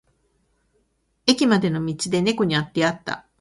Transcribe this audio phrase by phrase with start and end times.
[1.27, 3.27] 駅までの道で猫に出会った。